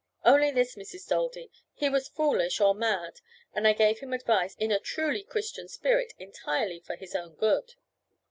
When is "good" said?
7.35-7.75